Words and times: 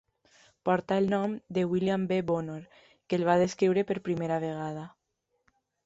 Porta 0.69 0.97
el 1.01 1.09
nom 1.11 1.35
de 1.59 1.65
William 1.75 2.07
B. 2.13 2.19
Bonnor, 2.31 2.65
que 3.07 3.21
el 3.21 3.29
va 3.31 3.39
descriure 3.45 3.85
per 3.93 4.01
primera 4.09 4.45
vegada. 4.49 4.93